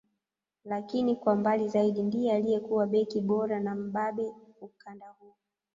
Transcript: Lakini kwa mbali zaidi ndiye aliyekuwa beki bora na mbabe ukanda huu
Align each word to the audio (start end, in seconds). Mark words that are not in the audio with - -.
Lakini 0.65 1.15
kwa 1.15 1.35
mbali 1.35 1.67
zaidi 1.69 2.03
ndiye 2.03 2.33
aliyekuwa 2.33 2.87
beki 2.87 3.21
bora 3.21 3.59
na 3.59 3.75
mbabe 3.75 4.31
ukanda 4.61 5.07
huu 5.19 5.33